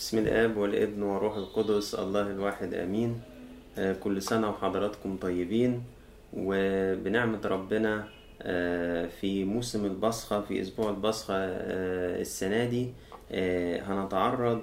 [0.00, 3.20] بسم الآب والابن والروح القدس الله الواحد آمين.
[3.78, 5.82] آه، كل سنة وحضراتكم طيبين.
[6.34, 8.08] وبنعمة ربنا
[8.42, 12.88] آه، في موسم البصخة في أسبوع البصخة آه، السنة دي
[13.84, 14.60] هنتعرض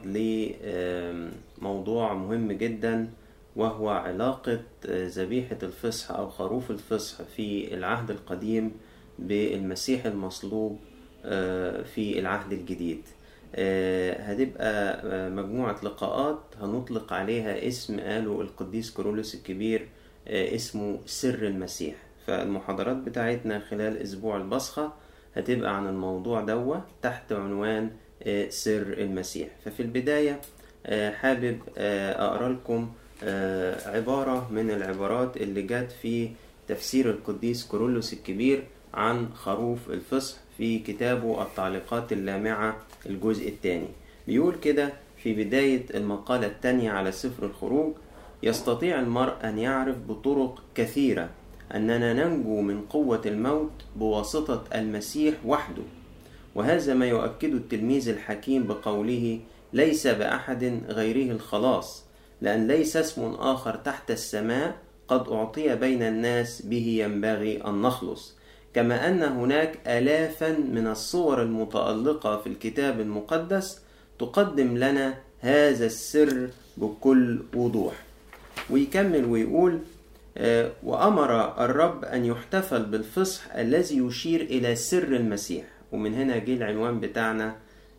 [1.61, 3.09] لموضوع مهم جدا
[3.55, 8.71] وهو علاقة ذبيحة الفصح أو خروف الفصح في العهد القديم
[9.19, 10.79] بالمسيح المصلوب
[11.93, 13.01] في العهد الجديد.
[14.19, 19.87] هتبقى آه، مجموعة لقاءات هنطلق عليها اسم قاله القديس كورولوس الكبير
[20.27, 21.95] آه، اسمه سر المسيح.
[22.27, 24.93] فالمحاضرات بتاعتنا خلال أسبوع البصخة
[25.35, 27.89] هتبقى عن الموضوع دوا تحت عنوان
[28.23, 29.47] آه، سر المسيح.
[29.65, 30.41] ففي البداية
[30.85, 32.91] آه، حابب آه، أقرأ لكم
[33.23, 36.29] آه، عبارة من العبارات اللي جت في
[36.67, 40.37] تفسير القديس كورولوس الكبير عن خروف الفصح.
[40.57, 43.87] في كتابه التعليقات اللامعة الجزء الثاني.
[44.27, 44.93] بيقول كده
[45.23, 47.93] في بداية المقالة الثانية على سفر الخروج
[48.43, 51.29] يستطيع المرء أن يعرف بطرق كثيرة
[51.75, 55.83] أننا ننجو من قوة الموت بواسطة المسيح وحده.
[56.55, 59.39] وهذا ما يؤكد التلميذ الحكيم بقوله
[59.73, 62.03] ليس بأحد غيره الخلاص
[62.41, 68.35] لأن ليس اسم آخر تحت السماء قد أعطي بين الناس به ينبغي أن نخلص
[68.77, 73.81] كما أن هناك آلافا من الصور المتألقة في الكتاب المقدس
[74.19, 77.93] تقدم لنا هذا السر بكل وضوح.
[78.69, 79.79] ويكمل ويقول
[80.37, 85.65] آه، وأمر الرب أن يحتفل بالفصح الذي يشير إلى سر المسيح.
[85.91, 87.55] ومن هنا جه العنوان بتاعنا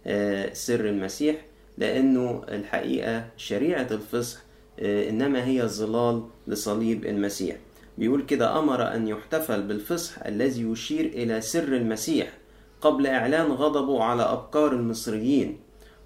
[0.06, 1.36] آه، سر المسيح
[1.78, 4.38] لأنه الحقيقة شريعة الفصح
[4.80, 7.56] آه، إنما هي ظلال لصليب المسيح.
[7.98, 12.32] بيقول كده أمر أن يحتفل بالفصح الذي يشير إلى سر المسيح
[12.80, 15.58] قبل إعلان غضبه على أبكار المصريين.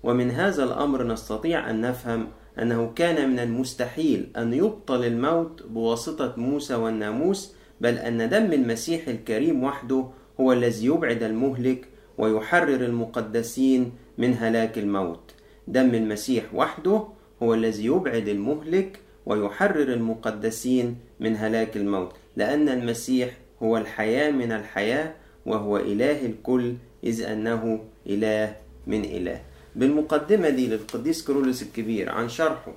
[0.03, 6.75] ومن هذا الأمر نستطيع أن نفهم أنه كان من المستحيل أن يبطل الموت بواسطة موسى
[6.75, 10.07] والناموس بل أن دم المسيح الكريم وحده
[10.41, 11.89] هو الذي يبعد المهلك
[12.19, 15.35] ويحرر المقدسين من هلاك الموت.
[15.69, 17.05] دم المسيح وحده
[17.42, 23.30] هو الذي يبعد المهلك ويحرر المقدسين من هلاك الموت لأن المسيح
[23.62, 25.12] هو الحياة من الحياة
[25.46, 26.74] وهو إله الكل
[27.05, 28.56] إذ أنه إله
[28.86, 29.40] من إله.
[29.77, 32.74] بالمقدمة دي للقديس كرولوس الكبير عن شرحه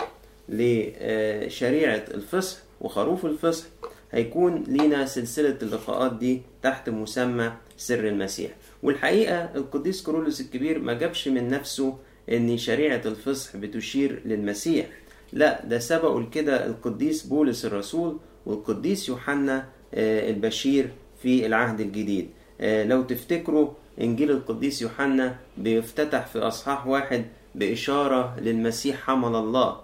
[0.49, 3.65] لشريعة الفصح وخروف الفصح
[4.11, 8.51] هيكون لينا سلسلة اللقاءات دي تحت مسمى سر المسيح.
[8.83, 11.97] والحقيقة القديس كرولوس الكبير ما جابش من نفسه
[12.31, 14.85] إن شريعة الفصح بتشير للمسيح.
[15.33, 20.89] لا ده سبقوا لكده القديس بولس الرسول والقديس يوحنا آه، البشير
[21.21, 22.29] في العهد الجديد.
[22.61, 23.69] آه، لو تفتكروا
[24.01, 27.25] إنجيل القديس يوحنا بيفتتح في أصحاح واحد
[27.55, 29.77] بإشارة للمسيح حمل الله.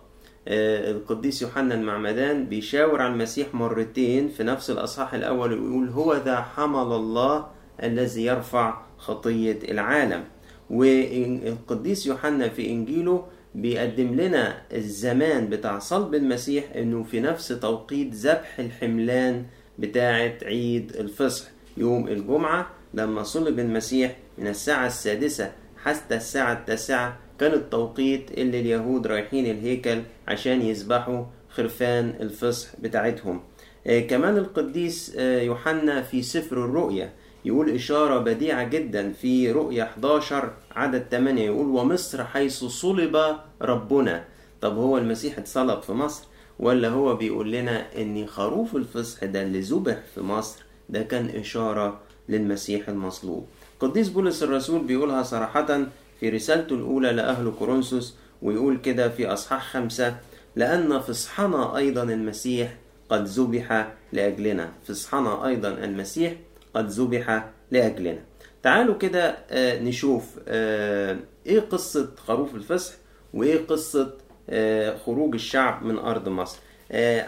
[0.48, 6.42] آه، القديس يوحنا المعمدان بيشاور على المسيح مرتين في نفس الأصحاح الأول ويقول هو ذا
[6.42, 7.48] حمل الله
[7.84, 10.24] الذي يرفع خطية العالم.
[10.70, 13.26] والقديس يوحنا في إنجيله
[13.56, 19.46] بيقدم لنا الزمان بتاع صلب المسيح إنه في نفس توقيت ذبح الحملان
[19.80, 21.48] بتاعة عيد الفصح
[21.78, 25.52] يوم الجمعة لما صلب المسيح من الساعة السادسة
[25.84, 33.42] حتى الساعة التاسعة كان التوقيت اللي اليهود رايحين الهيكل عشان يذبحوا خرفان الفصح بتاعتهم.
[33.88, 37.14] آه، كمان القديس آه، يوحنا في سفر الرؤيا
[37.46, 44.24] يقول إشارة بديعة جدا في رؤيا 11 عدد 8 يقول ومصر حيث صلب ربنا.
[44.62, 46.24] طب هو المسيح اتصلب في مصر؟
[46.60, 52.00] ولا هو بيقول لنا إن خروف الفصح ده اللي ذبح في مصر ده كان إشارة
[52.30, 53.46] للمسيح المصلوب؟
[53.80, 55.86] قديس بولس الرسول بيقولها صراحة
[56.20, 60.16] في رسالته الأولى لأهل كورنثوس ويقول كده في أصحاح خمسة
[60.56, 62.76] لأن فصحنا أيضا المسيح
[63.10, 64.70] قد ذبح لأجلنا.
[64.88, 66.34] فصحنا أيضا المسيح
[66.74, 68.20] قد ذبح لأجلنا.
[68.64, 72.94] تعالوا كده آه، نشوف آه، إيه قصة خروف الفصح
[73.34, 74.14] وإيه قصة
[74.50, 76.60] آه، خروج الشعب من أرض مصر.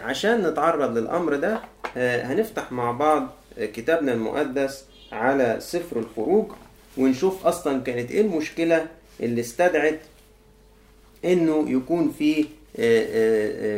[0.02, 1.60] عشان نتعرض للأمر ده
[1.96, 6.52] هنفتح مع بعض كتابنا المقدس على سفر الخروج
[6.98, 8.86] ونشوف أصلا كانت إيه المشكلة
[9.20, 10.00] اللي استدعت
[11.24, 12.44] إنه يكون في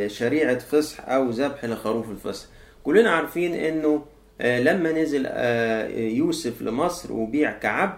[0.09, 2.45] شريعة فصح أو ذبح لخروف الفصح.
[2.83, 4.05] كلنا عارفين إنه
[4.39, 7.97] لما نزل آه، يوسف لمصر وبيع كعبد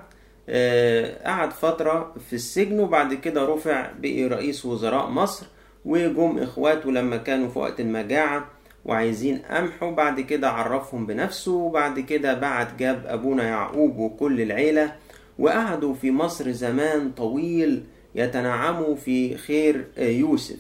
[0.50, 5.46] آه، قعد فترة في السجن وبعد كده رفع بقي رئيس وزراء مصر
[5.86, 8.48] وجم إخواته لما كانوا في وقت المجاعة
[8.86, 14.92] وعايزين قمح وبعد كده عرفهم بنفسه وبعد كده بعت جاب أبونا يعقوب وكل العيلة
[15.40, 17.84] وقعدوا في مصر زمان طويل
[18.16, 20.58] يتنعموا في خير يوسف.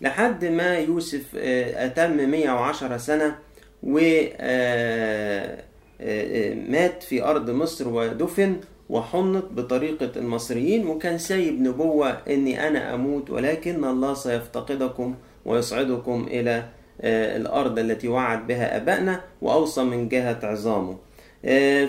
[0.00, 3.38] لحد ما يوسف أتم 110 سنة
[3.82, 4.12] ومات
[7.02, 8.56] في أرض مصر ودفن
[8.88, 10.86] وحنط بطريقة المصريين.
[10.86, 15.14] وكان سايب نبوة إني أنا أموت ولكن الله سيفتقدكم
[15.44, 16.64] ويصعدكم إلى
[17.04, 20.96] الأرض التي وعد بها أبائنا وأوصى من جهة عظامه.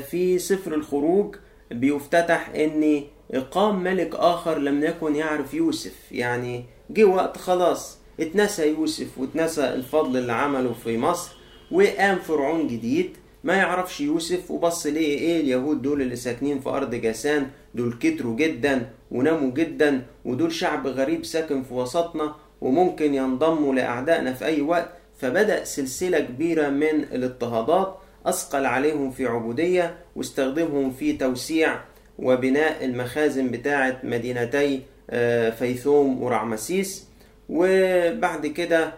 [0.10, 1.36] في سفر الخروج
[1.72, 3.04] بيفتتح إن
[3.52, 6.12] قام ملك آخر لم يكن يعرف يوسف.
[6.12, 11.43] يعني جه وقت خلاص اتنسى يوسف واتنسى الفضل اللي عمله في مصر.
[11.74, 13.10] وقام فرعون جديد.
[13.44, 18.36] ما يعرفش يوسف وبص ليه إيه اليهود دول اللي ساكنين في أرض جاسان دول كتروا
[18.36, 24.90] جدا وناموا جدا ودول شعب غريب ساكن في وسطنا وممكن ينضموا لأعدائنا في أي وقت.
[25.20, 31.80] فبدأ سلسلة كبيرة من الاضطهادات أثقل عليهم في عبودية واستخدمهم في توسيع
[32.20, 34.82] وبناء المخازن بتاعه مدينتي
[35.60, 37.08] فيثوم ورعمسيس.
[37.50, 38.94] وبعد كده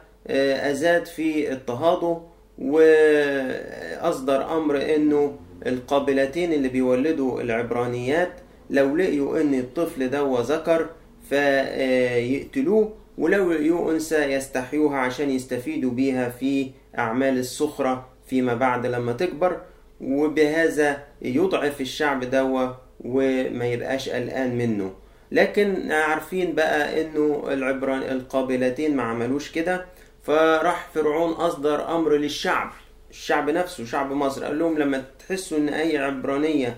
[0.71, 2.34] أزاد في اضطهاده.
[2.59, 5.35] وأصدر أمر إنه
[5.67, 8.31] القابلتين اللي بيولدوا العبرانيات
[8.69, 10.89] لو لقيوا إن الطفل ده ذكر
[11.29, 19.61] فيقتلوه ولو لقيوا أنثى يستحيوها عشان يستفيدوا بيها في أعمال السخرة فيما بعد لما تكبر.
[20.01, 22.67] وبهذا يضعف الشعب دوا
[23.05, 24.91] وما يبقاش قلقان منه.
[25.31, 29.85] لكن عارفين بقى إنه العبران القابلتين ما عملوش كده.
[30.25, 32.71] فراح فرعون أصدر أمر للشعب
[33.09, 34.43] الشعب نفسه شعب مصر.
[34.45, 36.77] قال لهم لما تحسوا إن أي عبرانية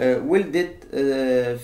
[0.00, 0.76] ولدت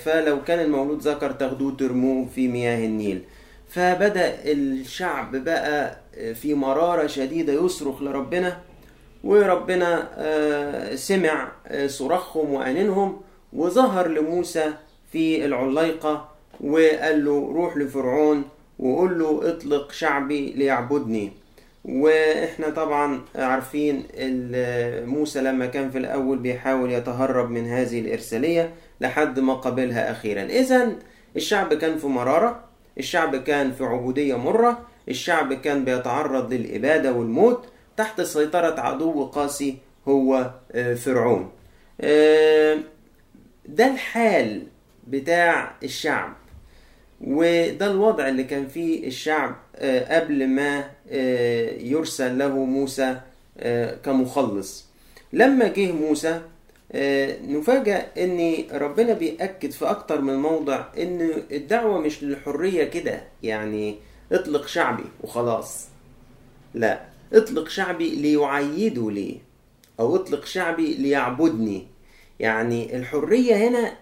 [0.05, 3.23] فلو كان المولود ذكر تاخدوه ترموه في مياه النيل.
[3.69, 5.97] فبدأ الشعب بقى
[6.35, 8.59] في مرارة شديدة يصرخ لربنا
[9.25, 10.09] وربنا
[10.97, 11.53] سمع
[11.87, 13.21] صراخهم وانينهم
[13.53, 14.73] وظهر لموسى
[15.13, 16.29] في العليقة
[16.61, 18.45] وقال له روح لفرعون
[18.81, 21.33] وقول له اطلق شعبي ليعبدني.
[21.85, 24.05] وإحنا طبعا عارفين
[25.07, 30.43] موسى لما كان في الأول بيحاول يتهرب من هذه الإرسالية لحد ما قبلها أخيرا.
[30.43, 30.93] اذا
[31.37, 32.65] الشعب كان في مرارة
[32.99, 37.65] الشعب كان في عبودية مرة الشعب كان بيتعرض للإبادة والموت
[37.97, 39.77] تحت سيطرة عدو قاسي
[40.09, 40.51] هو
[40.97, 41.51] فرعون.
[43.67, 44.63] ده الحال
[45.07, 46.33] بتاع الشعب.
[47.21, 49.57] وده الوضع اللي كان فيه الشعب
[50.11, 50.91] قبل ما
[51.81, 53.21] يرسل له موسى
[54.05, 54.87] كمخلص.
[55.33, 56.41] لما جه موسى
[57.49, 63.97] نفاجأ إن ربنا بيأكد في أكتر من موضع إن الدعوة مش للحرية كده يعني
[64.33, 65.87] اطلق شعبي وخلاص.
[66.75, 67.01] لا
[67.33, 69.41] اطلق شعبي ليعيدوا لي
[70.01, 71.87] أو اطلق شعبي ليعبدني؟
[72.41, 73.93] يعني الحرية هنا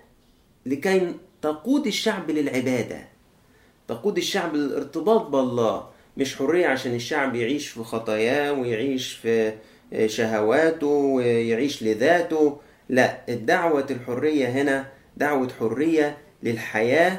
[0.67, 2.99] لكي تقود الشعب للعبادة.
[3.89, 5.85] تقود الشعب للارتباط بالله.
[6.17, 9.53] مش حرية عشان الشعب يعيش في خطاياه ويعيش في
[10.07, 12.57] شهواته ويعيش لذاته.
[12.89, 14.87] لا الدعوة الحرية هنا
[15.17, 17.19] دعوة حرية للحياة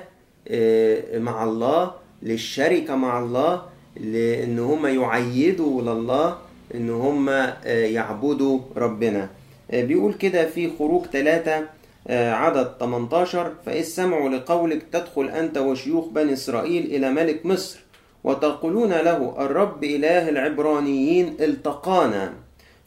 [1.19, 1.94] مع الله
[2.24, 6.38] للشركة مع الله لأن هم يعيدوا لله
[6.75, 7.30] إن هم
[7.66, 9.30] يعبدوا ربنا.
[9.74, 11.66] بيقول كده في خروج ثلاثة
[12.10, 17.80] عدد 18 فإذ سمعوا لقولك تدخل أنت وشيوخ بني إسرائيل إلى ملك مصر
[18.24, 22.33] وتقولون له الرب إله العبرانيين التقانا.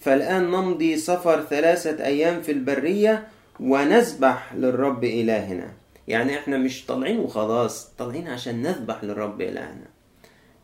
[0.00, 3.28] فالآن نمضي سفر ثلاثة أيام في البرية
[3.60, 5.72] ونذبح للرب إلهنا.
[6.08, 9.86] يعني إحنا مش طالعين وخلاص طالعين عشان نذبح للرب إلهنا.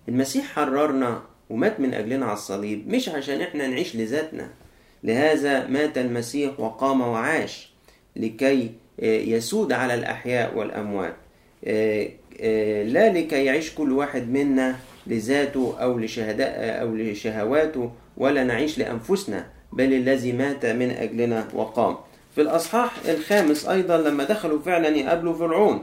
[0.08, 4.50] المسيح حررنا ومات من أجلنا على الصليب مش عشان إحنا نعيش لذاتنا.
[5.04, 7.77] لهذا مات المسيح وقام وعاش.
[8.18, 8.70] لكي
[9.02, 11.16] يسود على الأحياء والأموات.
[12.92, 19.92] لا لكي يعيش كل واحد منا لذاته أو لشهداء أو لشهواته ولا نعيش لأنفسنا بل
[19.92, 21.96] الذي مات من أجلنا وقام.
[22.34, 25.82] في الأصحاح الخامس أيضا لما دخلوا فعلا يقابلوا فرعون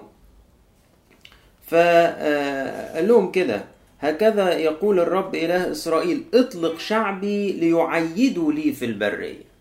[1.68, 3.64] فقال لهم كده
[4.00, 9.55] هكذا يقول الرب إله إسرائيل اطلق شعبي ليعيدوا لي في البرية.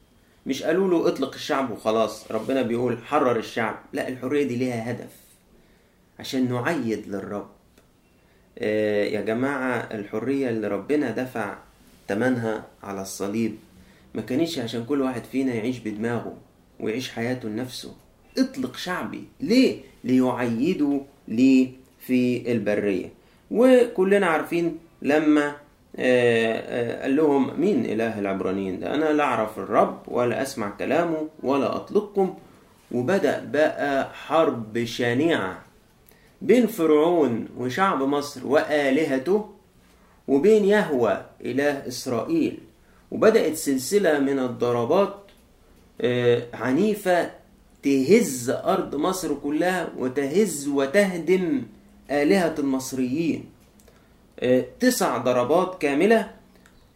[0.47, 3.79] مش قالوا له اطلق الشعب وخلاص ربنا بيقول حرر الشعب.
[3.93, 5.11] لا الحرية دي ليها هدف
[6.19, 7.49] عشان نعيد للرب.
[8.59, 11.59] آه يا جماعة الحرية اللي ربنا دفع
[12.09, 13.57] تمنها على الصليب
[14.15, 16.37] ما كانتش عشان كل واحد فينا يعيش بدماغه
[16.81, 17.95] ويعيش حياته لنفسه.
[18.39, 19.25] اطلق شعبي.
[19.41, 21.71] ليه؟ ليعيدوا لي
[22.07, 23.11] في البرية.
[23.51, 25.57] وكلنا عارفين لما
[25.99, 32.35] قال لهم مين إله العبرانيين ده؟ أنا لا أعرف الرب ولا أسمع كلامه ولا أطلقكم
[32.93, 35.59] وبدأ بقى حرب شانعة
[36.43, 39.51] بين فرعون وشعب مصر وآلهته
[40.29, 42.59] وبين يهوى إله إسرائيل.
[43.11, 45.15] وبدأت سلسلة من الضربات
[46.01, 47.31] آه، عنيفة
[47.83, 51.63] تهز أرض مصر كلها وتهز وتهدم
[52.11, 53.41] آلهة المصريين.
[53.41, 53.54] آه،
[54.81, 56.31] تسع ضربات كاملة.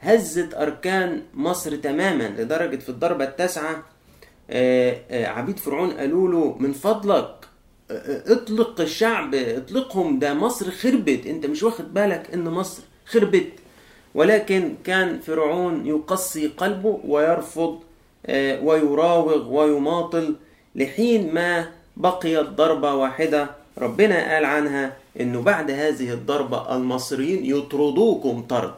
[0.00, 3.84] هزت أركان مصر تماما لدرجة في الضربة التاسعة.
[4.50, 7.34] آه، عبيد فرعون قالوا له من فضلك
[8.26, 11.26] اطلق الشعب اطلقهم ده مصر خربت.
[11.26, 13.52] انت مش واخد بالك إن مصر خربت.
[14.14, 17.80] ولكن كان فرعون يقصي قلبه ويرفض
[18.26, 20.36] آه، ويراوغ ويماطل
[20.74, 23.50] لحين ما بقيت ضربة واحدة.
[23.78, 28.74] ربنا قال عنها إنه بعد هذه الضربة المصريين يطردوكم طرد.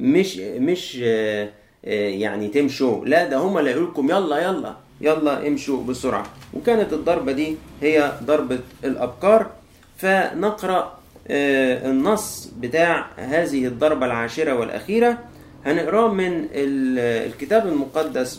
[0.00, 1.48] مش مش آه،
[1.84, 3.04] آه، يعني تمشوا.
[3.04, 6.26] لا ده هم اللي يقولكم يلا يلا يلا امشوا بسرعة.
[6.54, 9.50] وكانت الضربة دي هي ضربة الأبكار
[9.98, 10.98] فنقرأ
[11.30, 15.18] النص بتاع هذه الضربة العاشرة والأخيرة.
[15.66, 18.36] هنقراه من الكتاب المقدس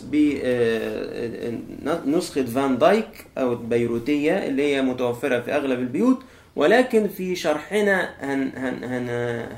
[2.04, 6.22] بنسخة فان دايك أو البيروتية اللي هي متوفرة في أغلب البيوت
[6.56, 9.08] ولكن في شرحنا هن هن هن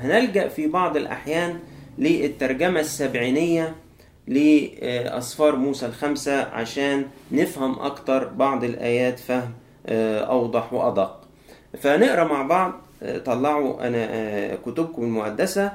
[0.01, 1.59] هنلجأ في بعض الأحيان
[1.97, 3.75] للترجمة السبعينية
[4.27, 9.51] لأسفار موسى الخمسة عشان نفهم أكتر بعض الآيات فهم
[10.29, 11.19] أوضح وأدق.
[11.81, 12.73] فنقرأ مع بعض
[13.25, 15.71] طلعوا أنا كتبكم المقدسة.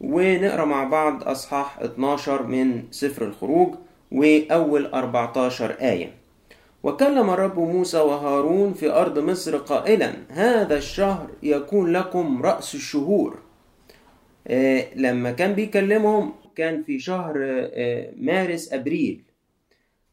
[0.00, 3.74] ونقرأ مع بعض أصحاح 12 من سفر الخروج
[4.12, 6.14] وأول 14 آية.
[6.82, 13.38] وكلم الرب موسى وهارون في أرض مصر قائلا هذا الشهر يكون لكم رأس الشهور.
[14.46, 19.22] آه لما كان بيكلمهم كان في شهر آه مارس أبريل.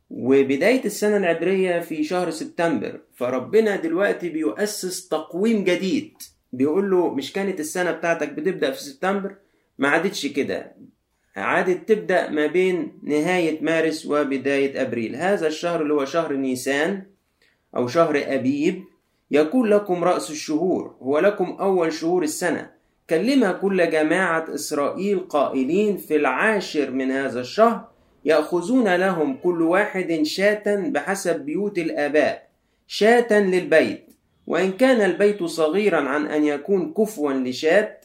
[0.09, 6.13] وبداية السنة العبرية في شهر سبتمبر فربنا دلوقتي بيؤسس تقويم جديد.
[6.53, 9.35] بيقول له مش كانت السنة بتاعتك بتبدأ في سبتمبر؟
[9.77, 10.75] ما عادتش كده.
[11.35, 15.15] عادت تبدأ ما بين نهاية مارس وبداية أبريل.
[15.15, 17.03] هذا الشهر اللي هو شهر نيسان
[17.75, 18.83] أو شهر أبيب
[19.31, 20.95] يكون لكم رأس الشهور.
[21.01, 22.69] هو لكم أول شهور السنة.
[23.09, 27.87] كلم كل جماعة إسرائيل قائلين في العاشر من هذا الشهر
[28.25, 32.47] يأخذون لهم كل واحد شاة بحسب بيوت الآباء
[32.87, 34.05] شاة للبيت.
[34.47, 37.97] وإن كان البيت صغيرا عن أن يكون كفوا لشاة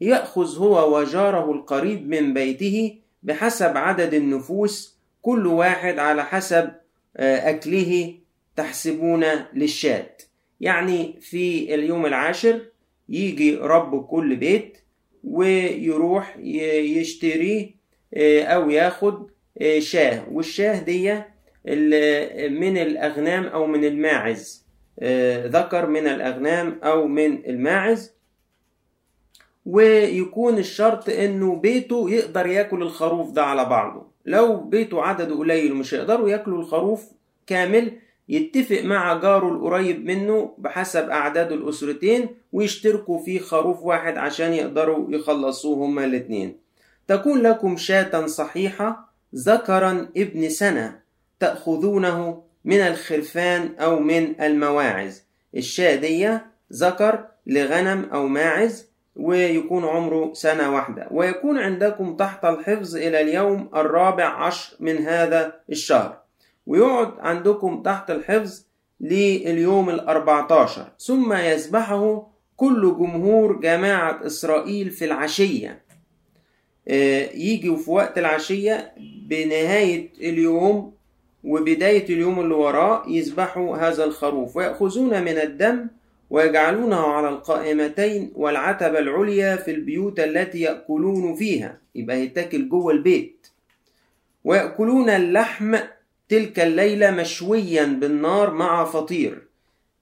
[0.00, 6.70] يأخذ هو وجاره القريب من بيته بحسب عدد النفوس كل واحد على حسب
[7.16, 8.14] أكله
[8.56, 9.24] تحسبون
[9.54, 10.06] للشاة.
[10.60, 12.60] يعني في اليوم العاشر
[13.08, 14.78] يجي رب كل بيت
[15.24, 17.74] ويروح يشتري
[18.16, 19.30] أو ياخد
[19.78, 20.24] شاة.
[20.32, 21.12] والشاة دي
[22.48, 24.64] من الأغنام أو من الماعز
[25.46, 28.14] ذكر من الأغنام أو من الماعز.
[29.66, 34.06] ويكون الشرط إنه بيته يقدر ياكل الخروف ده على بعضه.
[34.26, 37.04] لو بيته عدده قليل ومش هيقدروا ياكلوا الخروف
[37.46, 37.92] كامل
[38.28, 45.86] يتفق مع جاره القريب منه بحسب أعداد الأسرتين ويشتركوا في خروف واحد عشان يقدروا يخلصوه
[45.86, 46.56] هما الاتنين.
[47.08, 51.00] تكون لكم شاة صحيحة ذكرا ابن سنة
[51.40, 55.22] تأخذونه من الخرفان أو من المواعز.
[55.56, 56.38] الشاة دي
[56.72, 61.08] ذكر لغنم أو ماعز ويكون عمره سنة واحدة.
[61.10, 66.18] ويكون عندكم تحت الحفظ إلى اليوم الرابع عشر من هذا الشهر.
[66.66, 68.64] ويقعد عندكم تحت الحفظ
[69.00, 70.92] لليوم الأربعتاشر.
[70.98, 75.84] ثم يذبحه كل جمهور جماعة إسرائيل في العشية.
[77.34, 78.94] يجي في وقت العشية
[79.28, 80.94] بنهاية اليوم
[81.44, 84.56] وبداية اليوم اللي وراه يذبحوا هذا الخروف.
[84.56, 85.86] ويأخذون من الدم
[86.30, 91.78] ويجعلونه على القائمتين والعتبة العليا في البيوت التي يأكلون فيها.
[91.94, 93.46] يبقى يتاكل جوه البيت.
[94.44, 95.76] ويأكلون اللحم
[96.28, 99.42] تلك الليلة مشويا بالنار مع فطير.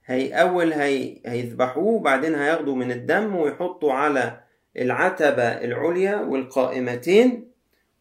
[0.06, 4.40] هي أول هي هيذبحوه بعدين هياخدوا من الدم ويحطوا على
[4.78, 7.44] العتبة العليا والقائمتين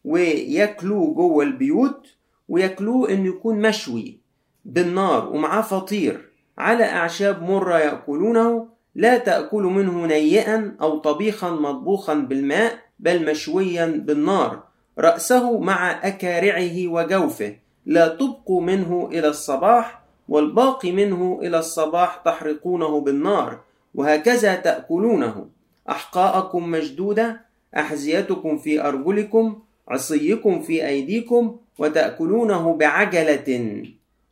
[0.04, 2.06] وياكلوه جوه البيوت
[2.48, 4.18] وياكلوه إنه يكون مشوي
[4.64, 6.31] بالنار ومعاه فطير.
[6.58, 14.62] على أعشاب مرة يأكلونه لا تأكل منه نيئا أو طبيخا مطبوخا بالماء بل مشويا بالنار.
[14.98, 17.56] رأسه مع أكارعه وجوفه.
[17.86, 23.60] لا تبقوا منه إلى الصباح والباقي منه إلى الصباح تحرقونه بالنار.
[23.94, 25.46] وهكذا تأكلونه.
[25.90, 27.40] أحقاءكم مشدودة
[27.76, 33.82] أحذيتكم في أرجلكم عصيكم في أيديكم وتأكلونه بعجلة.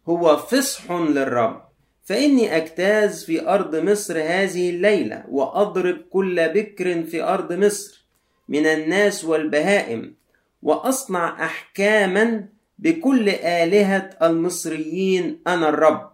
[0.08, 1.69] هو فصح للرب.
[2.10, 8.06] فإني أجتاز في أرض مصر هذه الليلة وأضرب كل بكر في أرض مصر
[8.48, 10.14] من الناس والبهائم
[10.62, 12.44] وأصنع أحكاما
[12.78, 16.10] بكل آلهة المصريين أنا الرب.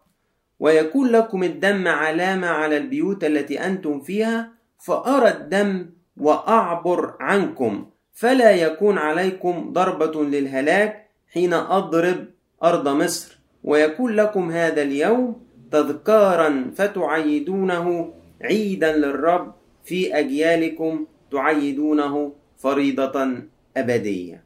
[0.61, 7.87] ويكون لكم الدم علامة على البيوت التي أنتم فيها فأرى الدم وأعبر عنكم.
[8.15, 12.27] فلا يكون عليكم ضربة للهلاك حين أضرب
[12.63, 13.39] أرض مصر.
[13.65, 19.55] ويكون لكم هذا اليوم تذكارا فتعيدونه عيدا للرب
[19.85, 23.39] في أجيالكم تعيدونه فريضة
[23.77, 24.43] أبدية.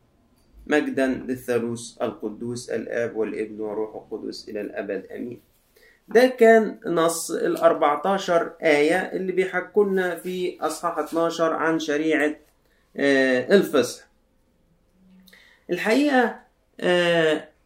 [0.67, 5.07] مجدا للثالوث القدوس الآب والابن والروح القدس إلى الأبد.
[5.17, 5.41] أمين.
[6.09, 12.37] ده كان نص ال 14 آية اللي بيحكوا لنا في أصحاح 12 عن شريعة
[12.97, 14.05] الفصح.
[15.71, 16.41] الحقيقة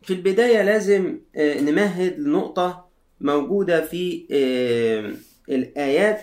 [0.02, 2.83] في البداية لازم نمهد لنقطة
[3.24, 4.24] موجودة في
[5.48, 6.20] الآيات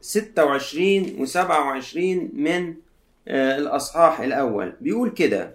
[0.00, 2.74] 26 و 27 من
[3.28, 4.72] الأصحاح الأول.
[4.80, 5.54] بيقول كده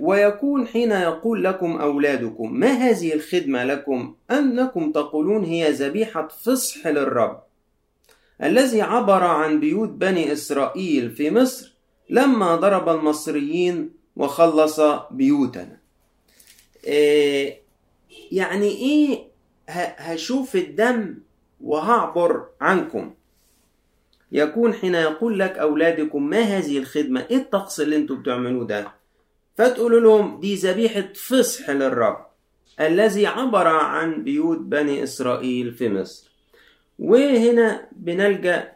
[0.00, 7.42] ويكون حين يقول لكم أولادكم ما هذه الخدمة لكم؟ أنكم تقولون هي ذبيحة فصح للرب؟
[8.42, 11.74] الذي عبر عن بيوت بني إسرائيل في مصر
[12.10, 15.80] لما ضرب المصريين وخلص بيوتنا.
[18.30, 19.30] يعني إيه
[19.98, 21.14] هشوف الدم
[21.60, 23.14] وهعبر عنكم.
[24.32, 28.88] يكون حين يقول لك أولادكم ما هذه الخدمة إيه الطقس اللي أنتوا بتعملوه ده؟
[29.56, 32.26] فتقولوا لهم دي ذبيحة فصح للرب
[32.80, 36.30] الذي عبر عن بيوت بني إسرائيل في مصر.
[36.98, 38.72] وهنا بنلجأ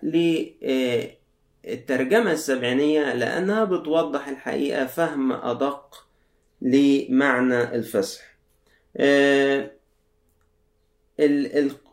[1.64, 6.06] للترجمة السبعينية لأنها بتوضح الحقيقة فهم أدق
[6.62, 8.33] لمعنى الفصح.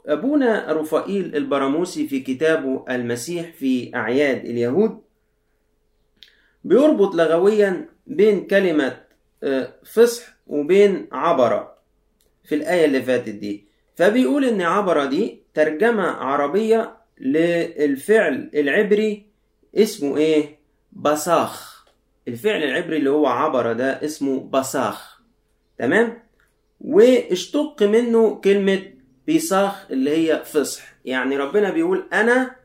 [0.07, 5.01] أبونا رفائيل البراموسي في كتابه المسيح في أعياد اليهود
[6.63, 9.01] بيربط لغويا بين كلمة
[9.83, 11.77] فصح وبين عبرة
[12.43, 19.25] في الآية اللي فاتت دي فبيقول إن عبرة دي ترجمة عربية للفعل العبري
[19.75, 20.59] اسمه إيه؟
[20.93, 21.85] بصاخ
[22.27, 25.21] الفعل العبري اللي هو عبرة ده اسمه بصاخ
[25.77, 26.23] تمام؟
[26.81, 28.81] واشتق منه كلمة
[29.27, 30.83] بيصاخ اللي هي فصح.
[31.05, 32.55] يعني ربنا بيقول أنا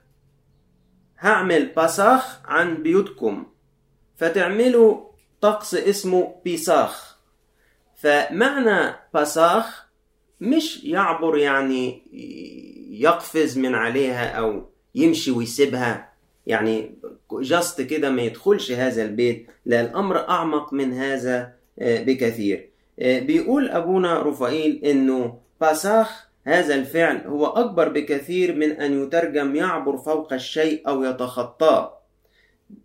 [1.18, 3.46] هعمل بصاخ عن بيوتكم
[4.16, 5.06] فتعملوا
[5.40, 7.18] طقس اسمه بيصاخ
[7.96, 9.86] فمعنى بصاخ
[10.40, 12.02] مش يعبر يعني
[12.90, 16.12] يقفز من عليها أو يمشي ويسيبها.
[16.46, 16.94] يعني
[17.32, 22.70] جاست كده ما يدخلش هذا البيت لا الأمر أعمق من هذا بكثير.
[22.98, 30.32] بيقول أبونا رفائيل إنه باساخ هذا الفعل هو أكبر بكثير من أن يترجم يعبر فوق
[30.32, 31.98] الشيء أو يتخطاه.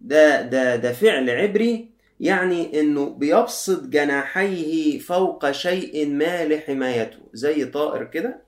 [0.02, 8.04] ده ده ده فعل عبري يعني إنه بيبسط جناحيه فوق شيء ما لحمايته زي طائر
[8.04, 8.42] كده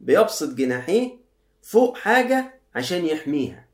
[0.00, 1.10] بيبسط جناحيه
[1.62, 3.66] فوق حاجة عشان يحميها.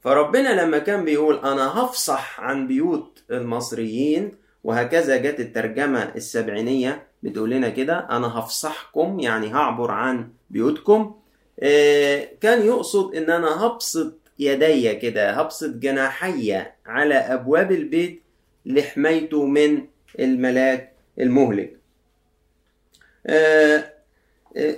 [0.00, 4.32] فربنا لما كان بيقول أنا هفصح عن بيوت المصريين
[4.66, 11.14] وهكذا جت الترجمة السبعينية بتقول لنا كده أنا هفصحكم يعني هعبر عن بيوتكم.
[12.40, 18.22] كان يقصد إن أنا هبسط يدي كده هبسط جناحي على أبواب البيت
[18.66, 19.82] لحمايته من
[20.18, 21.76] الملاك المهلك.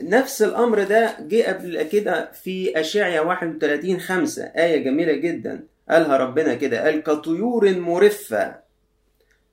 [0.02, 5.64] نفس الأمر ده جه قبل كده في أشعيا 31 خمسة آية جميلة جدا.
[5.90, 8.67] قالها ربنا كده قال كطيور مرفة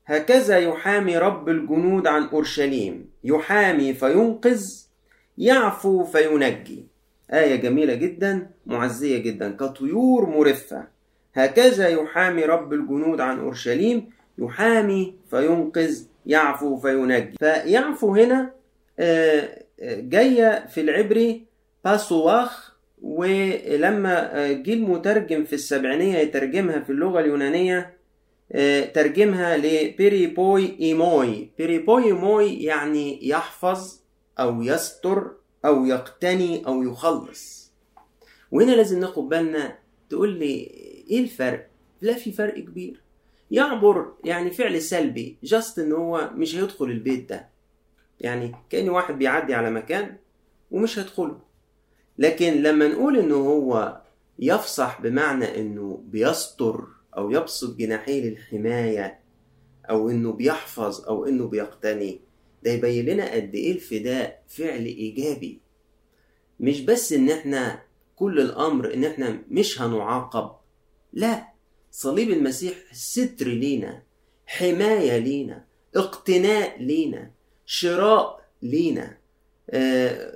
[0.05, 3.09] هكذا يحامي رب الجنود عن أورشليم.
[3.23, 4.65] يحامي فينقذ
[5.37, 6.85] يعفو فينجي.
[7.33, 10.87] آية جميلة جدا معزية جدا كطيور مرفة
[11.33, 14.09] هكذا يحامي رب الجنود عن أورشليم.
[14.37, 17.37] يحامي فينقذ يعفو فينجي.
[17.39, 18.51] فيعفو هنا
[19.81, 21.45] جاية في العبري
[21.85, 27.94] פסוח ولما جه المترجم في السبعينية يترجمها في اللغة اليونانية
[28.93, 33.99] ترجمها لπεριποιέομαι περιποιέομαι يعني يحفظ
[34.39, 35.31] أو يستر
[35.65, 37.71] أو يقتني أو يخلص.
[38.51, 39.77] وهنا لازم ناخد بالنا
[40.09, 40.53] تقول لي
[41.09, 41.67] إيه الفرق؟
[42.01, 43.01] لا في فرق كبير.
[43.51, 47.49] يعبر يعني فعل سلبي جاست إن هو مش هيدخل البيت ده.
[48.19, 50.17] يعني كأن واحد بيعدي على مكان
[50.71, 51.39] ومش هيدخله.
[52.17, 54.01] لكن لما نقول إنه هو
[54.39, 59.19] يفصح بمعنى إنه بيستر أو يبسط جناحيه للحماية
[59.89, 62.19] أو إنه بيحفظ أو إنه بيقتني.
[62.63, 65.59] ده يبين لنا قد إيه الفداء فعل إيجابي.
[66.59, 67.79] مش بس إن إحنا
[68.15, 70.51] كل الأمر إن إحنا مش هنعاقب
[71.13, 71.47] لا
[71.91, 74.03] صليب المسيح ستر لينا
[74.45, 77.31] حماية لينا اقتناء لينا
[77.65, 79.17] شراء لينا
[79.69, 80.33] آه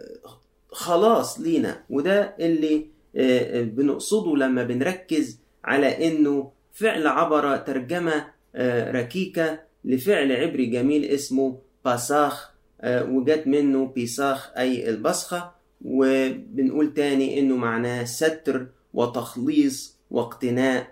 [0.70, 1.84] خلاص لينا.
[1.90, 10.66] وده اللي آه بنقصده لما بنركز على إنه فعل عبر ترجمة آه ركيكة لفعل عبري
[10.66, 12.52] جميل اسمه باساخ
[12.86, 15.52] وجات منه بيساخ أي البصخة
[15.86, 20.88] وبنقول تاني إنه معناه ستر وتخليص واقتناء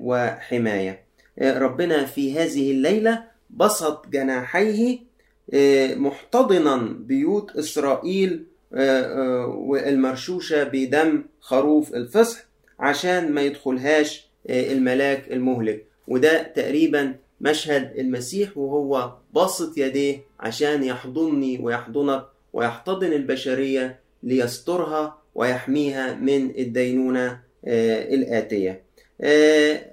[0.00, 1.04] وحماية.
[1.42, 4.98] ربنا في هذه الليلة بسط جناحيه
[5.96, 8.46] محتضنا بيوت إسرائيل
[9.46, 12.38] والمرشوشة بدم خروف الفصح
[12.78, 15.86] عشان ما يدخلهاش الملاك المهلك.
[16.08, 26.50] وده تقريبا مشهد المسيح وهو باسط يديه عشان يحضنني ويحضنك ويحتضن البشرية ليسترها ويحميها من
[26.58, 28.82] الدينونة الآتية.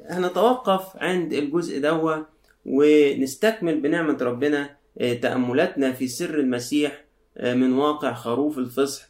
[0.09, 2.15] هنتوقف عند الجزء دوا
[2.65, 4.69] ونستكمل بنعمة ربنا
[5.21, 7.03] تأملاتنا في سر المسيح
[7.43, 9.07] من واقع خروف الفصح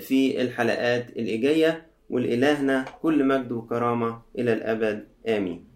[0.00, 5.08] في الحلقات الإجاية ولإلهنا كل مجد وكرامة إلى الأبد.
[5.28, 5.73] آمين.